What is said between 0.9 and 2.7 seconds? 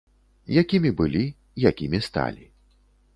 былі, якімі сталі?